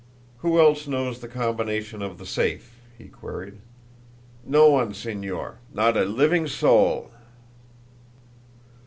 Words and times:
"Who 0.39 0.59
else 0.59 0.87
knows 0.87 1.19
the 1.19 1.27
combination 1.27 2.01
of 2.01 2.17
the 2.17 2.25
safe?" 2.25 2.81
he 2.97 3.07
queried. 3.07 3.59
"No 4.43 4.67
one, 4.67 4.93
Señor 4.93 5.57
not 5.71 5.95
a 5.95 6.05
living 6.05 6.47
soul." 6.47 7.11